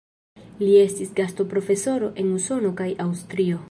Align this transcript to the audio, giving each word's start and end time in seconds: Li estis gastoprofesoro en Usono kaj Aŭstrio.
Li 0.61 0.69
estis 0.85 1.13
gastoprofesoro 1.21 2.11
en 2.25 2.35
Usono 2.41 2.77
kaj 2.83 2.93
Aŭstrio. 3.09 3.59